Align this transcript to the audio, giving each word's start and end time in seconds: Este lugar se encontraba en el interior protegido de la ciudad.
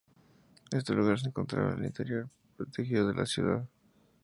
Este 0.71 0.95
lugar 0.95 1.19
se 1.19 1.27
encontraba 1.27 1.73
en 1.73 1.81
el 1.81 1.85
interior 1.85 2.27
protegido 2.57 3.07
de 3.09 3.13
la 3.13 3.27
ciudad. 3.27 3.67